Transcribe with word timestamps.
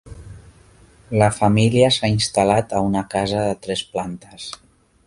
La 1.23 1.27
família 1.39 1.91
s'ha 1.99 2.11
instal·lat 2.15 2.75
a 2.79 2.83
una 2.87 3.05
casa 3.13 3.47
de 3.51 3.61
tres 3.69 3.87
plantes. 3.95 4.53